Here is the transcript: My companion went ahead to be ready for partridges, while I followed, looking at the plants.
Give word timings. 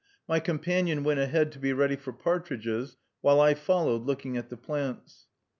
My 0.27 0.39
companion 0.39 1.03
went 1.03 1.19
ahead 1.19 1.51
to 1.51 1.59
be 1.59 1.73
ready 1.73 1.95
for 1.95 2.11
partridges, 2.11 2.97
while 3.21 3.39
I 3.39 3.53
followed, 3.53 4.01
looking 4.01 4.35
at 4.35 4.49
the 4.49 4.57
plants. 4.57 5.27